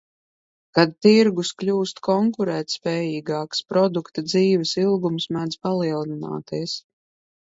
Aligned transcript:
Kad 0.77 0.93
tirgus 1.05 1.51
kļūst 1.63 1.99
konkurētspējīgāks, 2.07 3.61
produkta 3.73 4.25
dzīves 4.31 4.73
ilgums 4.85 5.27
mēdz 5.37 5.59
palielināties. 5.67 6.77